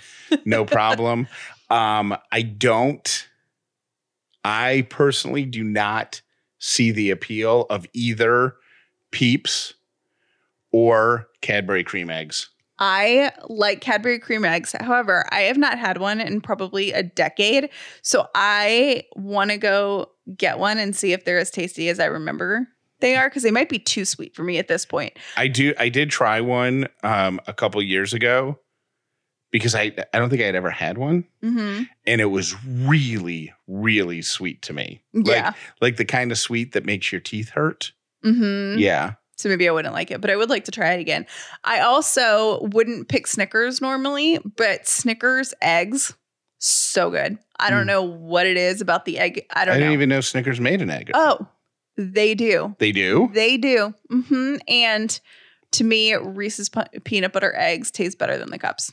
[0.45, 1.27] No problem.
[1.69, 3.27] um, I don't
[4.43, 6.21] I personally do not
[6.57, 8.55] see the appeal of either
[9.11, 9.73] Peeps
[10.71, 12.49] or Cadbury cream eggs.
[12.81, 14.75] I like Cadbury cream eggs.
[14.81, 17.69] However, I have not had one in probably a decade.
[18.01, 22.05] So I want to go get one and see if they're as tasty as I
[22.05, 22.67] remember
[23.01, 25.13] they are because they might be too sweet for me at this point.
[25.35, 25.73] I do.
[25.79, 28.59] I did try one um, a couple years ago
[29.51, 31.83] because I I don't think I had ever had one, Mm-hmm.
[32.05, 35.01] and it was really really sweet to me.
[35.13, 35.45] Yeah.
[35.47, 37.91] like, like the kind of sweet that makes your teeth hurt.
[38.23, 38.77] mm-hmm.
[38.79, 41.25] Yeah, So maybe I wouldn't like it, but I would like to try it again.
[41.63, 46.13] I also wouldn't pick Snickers normally, but Snickers eggs,
[46.59, 47.37] so good.
[47.59, 47.87] I don't Mm.
[47.87, 49.45] know what it is about the egg.
[49.51, 49.93] I I, don't didn't know.
[49.93, 51.11] even know Snickers made an egg.
[51.13, 51.47] oh,
[51.97, 52.75] they do.
[52.79, 53.29] They do.
[53.33, 53.93] They do.
[54.09, 55.19] hmm And
[55.71, 58.91] to me, Reese's pu- peanut butter eggs taste better than the cups.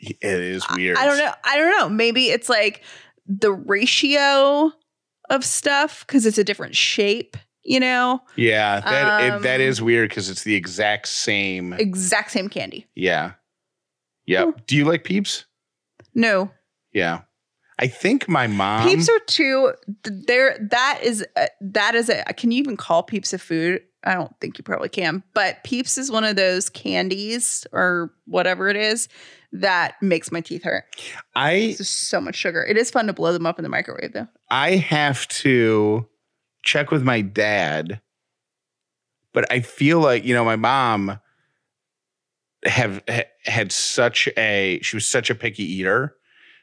[0.00, 0.96] It is I- weird.
[0.98, 1.32] I don't know.
[1.44, 1.88] I don't know.
[1.88, 2.82] Maybe it's like
[3.26, 4.72] the ratio
[5.30, 7.36] of stuff because it's a different shape.
[7.64, 11.72] You know, Yeah, that it, that Um, weird because it's the exact same.
[11.72, 12.86] exact same candy.
[12.94, 13.32] Yeah.
[14.26, 14.66] Yep.
[14.66, 15.44] Do you like Peeps?
[16.14, 16.50] No,
[16.92, 17.22] Yeah.
[17.76, 18.86] I think my mom.
[18.88, 19.72] Peeps are too.
[20.04, 22.22] There, that is a, that is a.
[22.34, 23.82] Can you even call Peeps a food?
[24.04, 25.24] I don't think you probably can.
[25.34, 29.08] But Peeps is one of those candies or whatever it is
[29.52, 30.84] that makes my teeth hurt.
[31.34, 32.62] I so much sugar.
[32.64, 34.28] It is fun to blow them up in the microwave though.
[34.50, 36.06] I have to
[36.64, 38.00] check with my dad,
[39.32, 41.18] but I feel like you know my mom
[42.64, 46.16] have ha- had such a she was such a picky eater,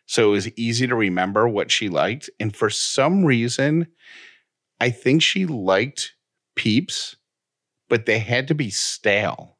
[0.05, 3.87] so it was easy to remember what she liked, and for some reason,
[4.79, 6.13] I think she liked
[6.55, 7.15] Peeps,
[7.89, 9.57] but they had to be stale.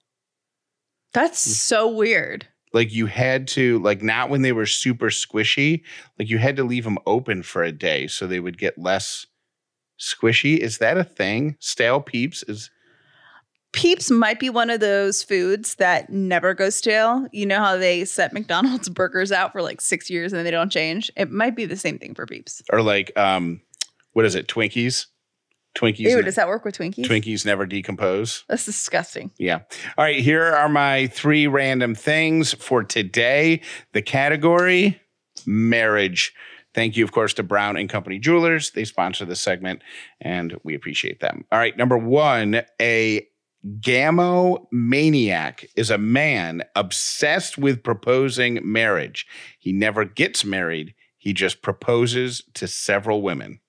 [1.14, 1.52] That's Mm.
[1.52, 2.48] so weird.
[2.74, 5.84] Like you had to like not when they were super squishy,
[6.18, 9.26] like you had to leave them open for a day so they would get less
[10.02, 10.58] squishy.
[10.58, 11.56] Is that a thing?
[11.60, 12.70] Stale peeps is
[13.74, 17.26] Peeps might be one of those foods that never goes stale.
[17.32, 20.70] You know how they set McDonald's burgers out for like six years and they don't
[20.72, 21.10] change?
[21.16, 22.62] It might be the same thing for Peeps.
[22.74, 23.62] or like um
[24.12, 24.48] what is it?
[24.50, 25.06] Twinkies?
[25.74, 27.06] Twinkies Ew, ne- does that work with Twinkies?
[27.06, 28.44] Twinkies never decompose.
[28.50, 29.32] That's disgusting.
[29.38, 29.60] Yeah.
[29.98, 33.62] All right, here are my three random things for today.
[33.94, 35.00] The category
[35.46, 36.34] marriage.
[36.74, 38.72] Thank you, of course, to Brown and Company Jewelers.
[38.72, 39.82] They sponsor this segment
[40.20, 41.46] and we appreciate them.
[41.52, 43.28] All right, number one, a
[43.80, 49.28] gamo maniac is a man obsessed with proposing marriage.
[49.60, 53.60] He never gets married, he just proposes to several women.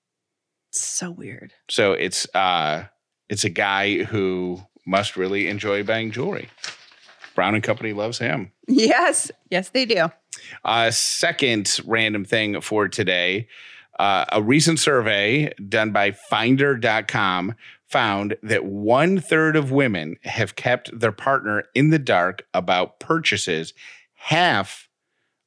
[0.70, 1.52] So weird.
[1.68, 2.84] So it's uh
[3.28, 6.48] it's a guy who must really enjoy buying jewelry.
[7.34, 8.52] Brown and Company loves him.
[8.68, 9.30] Yes.
[9.50, 10.10] Yes, they do.
[10.64, 13.48] Uh second random thing for today.
[13.98, 17.54] Uh, a recent survey done by finder.com
[17.86, 23.74] found that one third of women have kept their partner in the dark about purchases.
[24.14, 24.88] Half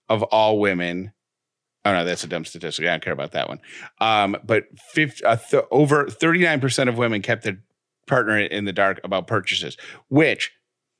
[0.10, 1.12] of all women
[1.86, 2.86] Oh no, that's a dumb statistic.
[2.86, 3.62] I don't care about that one.
[4.02, 7.60] Um, but 50, uh, th- over 39% of women kept their
[8.08, 9.78] partner in the dark about purchases,
[10.10, 10.52] which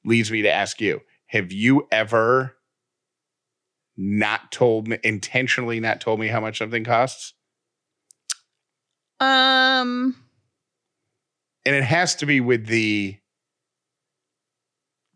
[0.06, 2.55] leads me to ask you, have you ever
[3.98, 7.34] not told me intentionally not told me how much something costs?
[9.20, 10.16] Um,
[11.66, 13.18] And it has to be with the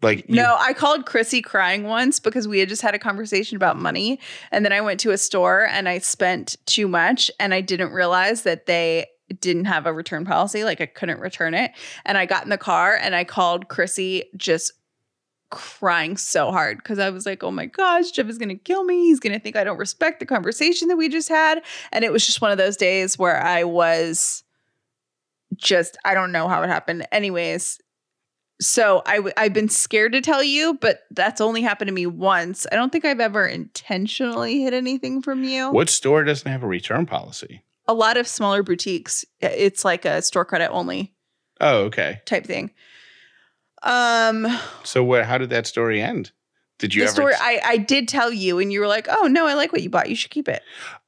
[0.02, 3.78] like no, I called Chrissy crying once because we had just had a conversation about
[3.78, 4.20] money.
[4.52, 7.92] And then I went to a store and I spent too much and I didn't
[7.92, 9.08] realize that they
[9.42, 10.64] didn't have a return policy.
[10.64, 11.72] Like I couldn't return it.
[12.06, 14.72] And I got in the car and I called Chrissy just
[15.50, 18.84] crying so hard because I was like, oh my gosh, Jeff is going to kill
[18.84, 19.06] me.
[19.06, 21.62] He's going to think I don't respect the conversation that we just had.
[21.92, 24.44] And it was just one of those days where I was
[25.56, 27.08] just, I don't know how it happened.
[27.12, 27.80] Anyways,
[28.62, 32.06] so I w- I've been scared to tell you, but that's only happened to me
[32.06, 32.68] once.
[32.72, 35.72] I don't think I've ever intentionally hid anything from you.
[35.72, 37.64] What store doesn't have a return policy?
[37.88, 41.14] A lot of smaller boutiques, it's like a store credit only
[41.62, 42.22] Oh, okay.
[42.26, 42.72] type thing.
[43.84, 44.48] Um,
[44.84, 45.26] So what?
[45.26, 46.32] How did that story end?
[46.80, 47.14] Did you the ever?
[47.14, 49.82] story I, I did tell you, and you were like, "Oh no, I like what
[49.84, 50.10] you bought.
[50.10, 50.62] You should keep it."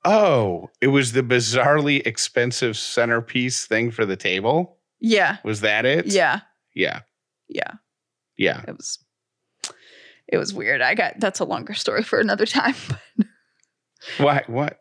[0.03, 4.77] oh, it was the bizarrely expensive centerpiece thing for the table.
[4.99, 6.07] Yeah, Was that it?
[6.07, 6.41] yeah,
[6.75, 7.01] Yeah.
[7.47, 7.73] yeah.
[8.37, 8.63] Yeah.
[8.67, 8.97] It was,
[10.27, 10.81] it was weird.
[10.81, 12.75] I got that's a longer story for another time.
[14.17, 14.49] What?
[14.49, 14.79] What?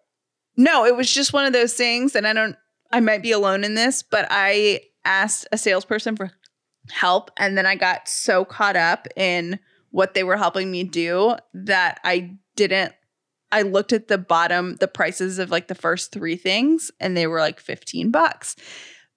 [0.57, 2.57] no, it was just one of those things, and I don't.
[2.93, 6.31] I might be alone in this, but I asked a salesperson for
[6.91, 9.59] help, and then I got so caught up in
[9.91, 12.93] what they were helping me do that I didn't.
[13.53, 17.27] I looked at the bottom, the prices of like the first three things, and they
[17.27, 18.57] were like 15 bucks.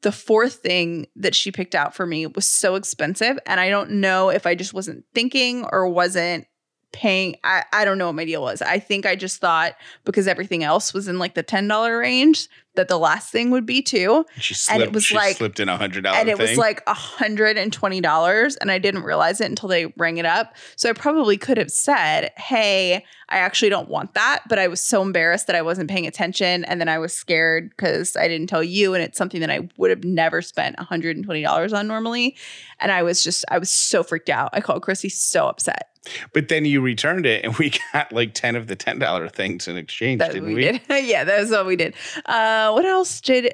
[0.02, 3.38] The fourth thing that she picked out for me was so expensive.
[3.46, 6.48] And I don't know if I just wasn't thinking or wasn't
[6.92, 7.36] paying.
[7.44, 8.62] I, I don't know what my deal was.
[8.62, 12.88] I think I just thought because everything else was in like the $10 range that
[12.88, 14.26] the last thing would be too.
[14.40, 16.48] She And it was she like- slipped in a hundred dollar and it thing.
[16.50, 20.56] was like $120 and i didn't realize it until they rang it up.
[20.76, 24.82] So i probably could have said hey i actually don't want that but i was
[24.82, 28.48] so embarrassed that i wasn't paying attention and then i was scared because i didn't
[28.48, 32.36] tell you and it's something that i would have never spent $120 on normally.
[32.80, 34.50] And i was just i was so freaked out.
[34.54, 35.90] I called chrissy so upset
[36.34, 39.68] but then you returned it, and we got like ten of the ten dollar things
[39.68, 40.62] in exchange, that didn't we, we?
[40.64, 41.94] did yeah that was what we did
[42.26, 43.54] uh what else did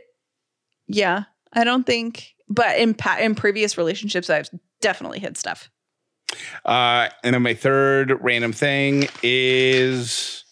[0.87, 1.23] yeah
[1.53, 4.49] i don't think but in pa- in previous relationships i've
[4.81, 5.69] definitely hid stuff
[6.65, 10.43] Uh, and then my third random thing is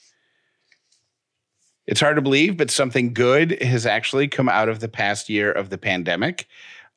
[1.86, 5.52] it's hard to believe, but something good has actually come out of the past year
[5.52, 6.48] of the pandemic.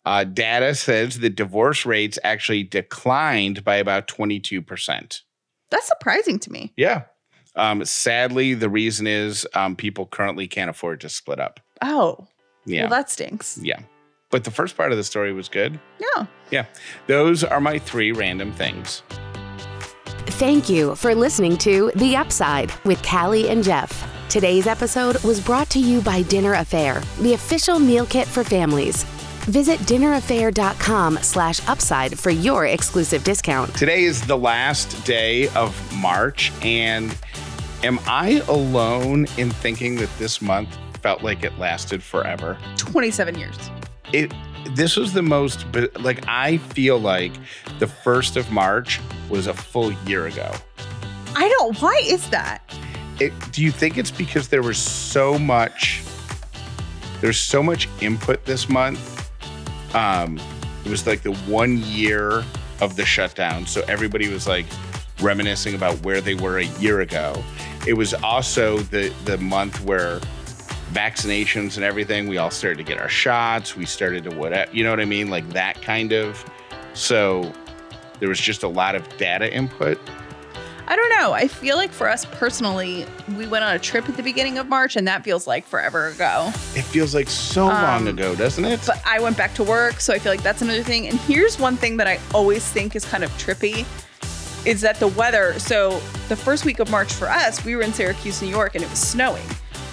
[0.05, 5.21] Uh, data says that divorce rates actually declined by about 22%.
[5.71, 6.73] That's surprising to me.
[6.77, 7.03] Yeah.
[7.57, 11.61] Um, sadly, the reason is um, people currently can't afford to split up.
[11.83, 12.27] Oh,
[12.65, 12.83] Yeah.
[12.83, 13.59] well, that stinks.
[13.63, 13.81] yeah.
[14.31, 15.79] But the first part of the story was good.
[15.99, 16.27] Yeah.
[16.51, 16.67] Yeah.
[17.09, 19.03] Those are my three random things.
[20.39, 24.07] Thank you for listening to The Upside with Callie and Jeff.
[24.29, 29.05] Today's episode was brought to you by Dinner A'Fare, the official meal kit for families.
[29.45, 33.75] Visit dinnerafare.com slash upside for your exclusive discount.
[33.75, 37.17] Today is the last day of March, and
[37.83, 42.59] am I alone in thinking that this month felt like it lasted forever?
[42.77, 43.57] 27 years.
[44.13, 44.33] It
[44.75, 47.33] this was the most but like I feel like
[47.79, 50.53] the first of March was a full year ago.
[51.35, 52.63] I don't, why is that?
[53.19, 56.03] It, do you think it's because there was so much
[57.21, 59.20] there's so much input this month?
[59.95, 60.41] Um,
[60.85, 62.45] it was like the one year
[62.81, 64.67] of the shutdown, so everybody was like
[65.21, 67.43] reminiscing about where they were a year ago.
[67.87, 70.21] It was also the the month where
[70.93, 73.77] vaccinations and everything, we all started to get our shots.
[73.77, 76.45] We started to whatever, you know what I mean, like that kind of.
[76.95, 77.53] So
[78.19, 79.99] there was just a lot of data input.
[80.91, 81.33] I don't know.
[81.33, 83.07] I feel like for us personally,
[83.39, 86.09] we went on a trip at the beginning of March and that feels like forever
[86.09, 86.49] ago.
[86.75, 88.81] It feels like so long Um, ago, doesn't it?
[88.85, 91.07] But I went back to work, so I feel like that's another thing.
[91.07, 93.87] And here's one thing that I always think is kind of trippy
[94.67, 95.57] is that the weather.
[95.61, 98.83] So the first week of March for us, we were in Syracuse, New York, and
[98.83, 99.47] it was snowing.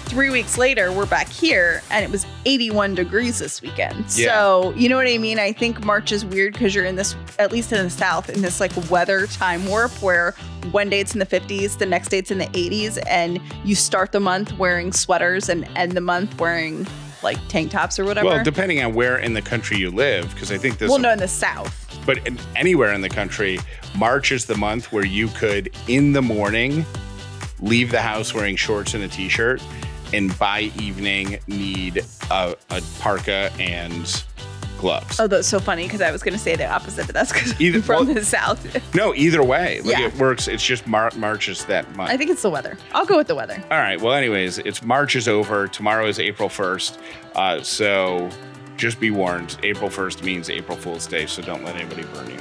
[0.08, 4.06] Three weeks later, we're back here, and it was 81 degrees this weekend.
[4.16, 4.32] Yeah.
[4.32, 5.38] So you know what I mean?
[5.38, 8.40] I think March is weird because you're in this, at least in the South, in
[8.40, 10.34] this like weather time warp where
[10.70, 13.74] one day it's in the 50s, the next day it's in the 80s, and you
[13.74, 16.86] start the month wearing sweaters and end the month wearing
[17.22, 18.28] like tank tops or whatever.
[18.28, 20.88] Well, depending on where in the country you live, because I think this.
[20.88, 21.84] well, no, in the South.
[22.06, 23.58] But in, anywhere in the country,
[23.94, 26.86] March is the month where you could, in the morning,
[27.60, 29.62] leave the house wearing shorts and a t-shirt,
[30.12, 34.24] and by evening need a, a parka and
[34.78, 35.18] gloves.
[35.18, 37.60] Oh, that's so funny because I was going to say the opposite, but that's because
[37.60, 38.94] Either- I'm from well- the South.
[38.94, 40.06] no, either way, like Yeah.
[40.06, 40.46] it works.
[40.46, 42.10] It's just Mar- March is that month.
[42.10, 42.78] I think it's the weather.
[42.94, 43.60] I'll go with the weather.
[43.70, 44.00] All right.
[44.00, 45.66] Well, anyways, it's March is over.
[45.66, 46.98] Tomorrow is April 1st.
[47.34, 48.30] Uh, so
[48.76, 49.56] just be warned.
[49.64, 51.26] April 1st means April Fool's Day.
[51.26, 52.38] So don't let anybody burn you.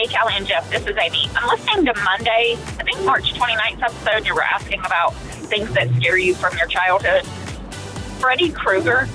[0.00, 1.28] Hey, Callie and Jeff, this is Amy.
[1.36, 4.26] I'm listening to Monday, I think March 29th episode.
[4.26, 7.26] You were asking about things that scare you from your childhood.
[8.18, 9.10] Freddy Krueger,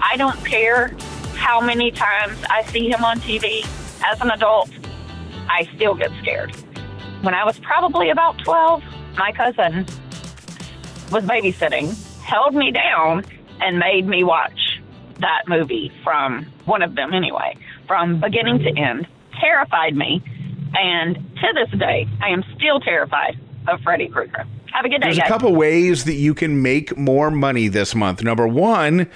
[0.00, 0.96] I don't care
[1.34, 3.66] how many times I see him on TV
[4.02, 4.70] as an adult,
[5.50, 6.56] I still get scared.
[7.20, 8.82] When I was probably about 12,
[9.18, 9.84] my cousin
[11.12, 13.26] was babysitting, held me down,
[13.60, 14.80] and made me watch
[15.18, 19.06] that movie from one of them anyway, from beginning to end.
[19.38, 20.22] Terrified me.
[20.74, 24.46] And to this day, I am still terrified of Freddy Krueger.
[24.72, 27.94] Have a good day, There's a couple ways that you can make more money this
[27.94, 28.22] month.
[28.22, 29.08] Number one,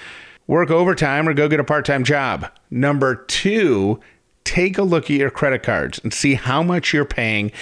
[0.47, 2.51] work overtime or go get a part time job.
[2.71, 4.01] Number two,
[4.45, 7.53] take a look at your credit cards and see how much you're paying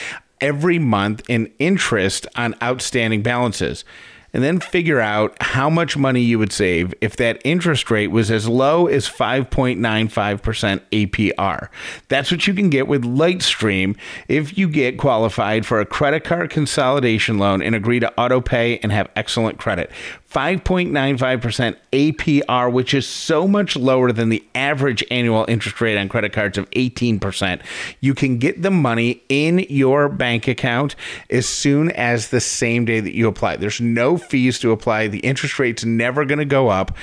[0.40, 3.84] every month in interest on outstanding balances.
[4.32, 8.30] And then figure out how much money you would save if that interest rate was
[8.30, 11.68] as low as 5.95% APR.
[12.08, 13.96] That's what you can get with Lightstream
[14.28, 18.78] if you get qualified for a credit card consolidation loan and agree to auto pay
[18.78, 19.90] and have excellent credit.
[20.32, 26.32] 5.95% APR, which is so much lower than the average annual interest rate on credit
[26.32, 27.60] cards of 18%.
[28.00, 30.96] You can get the money in your bank account
[31.28, 33.56] as soon as the same day that you apply.
[33.56, 35.08] There's no fees to apply.
[35.08, 36.96] The interest rate's never going to go up.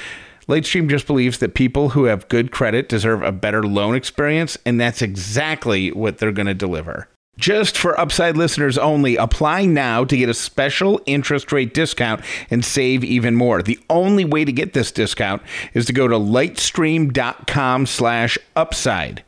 [0.48, 4.82] Lightstream just believes that people who have good credit deserve a better loan experience, and
[4.82, 7.08] that's exactly what they're going to deliver.
[7.40, 12.20] Just for Upside listeners only, apply now to get a special interest rate discount
[12.52, 13.64] and save even more.
[13.64, 15.42] The only way to get this discount
[15.74, 19.24] is to go to lightstream.com slash upside.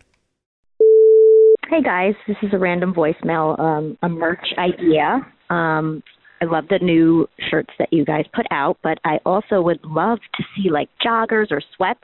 [1.69, 5.25] Hey guys, this is a random voicemail, um, a merch idea.
[5.49, 6.03] Um,
[6.41, 10.19] I love the new shirts that you guys put out, but I also would love
[10.35, 12.03] to see like joggers or sweats.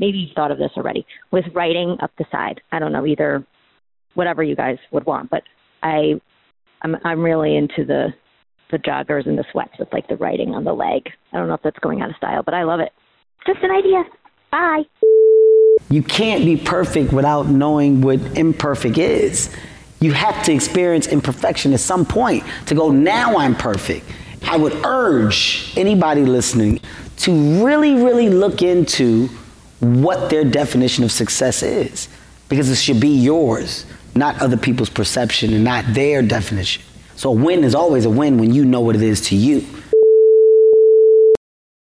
[0.00, 2.60] Maybe you've thought of this already with writing up the side.
[2.72, 3.46] I don't know either,
[4.14, 5.42] whatever you guys would want, but
[5.82, 6.20] I,
[6.82, 8.08] I'm I'm really into the
[8.70, 11.10] the joggers and the sweats with like the writing on the leg.
[11.32, 12.92] I don't know if that's going out of style, but I love it.
[13.46, 14.04] Just an idea.
[14.50, 14.82] Bye.
[15.90, 19.54] You can't be perfect without knowing what imperfect is.
[20.00, 24.06] You have to experience imperfection at some point to go, now I'm perfect.
[24.44, 26.80] I would urge anybody listening
[27.18, 29.28] to really, really look into
[29.80, 32.08] what their definition of success is
[32.48, 36.82] because it should be yours, not other people's perception and not their definition.
[37.16, 39.66] So a win is always a win when you know what it is to you.